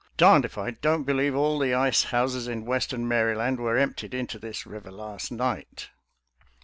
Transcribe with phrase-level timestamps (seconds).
[0.17, 4.39] "Darned if I don't believe all the ice houses in western Maryland were emptied into
[4.39, 5.89] this river last night."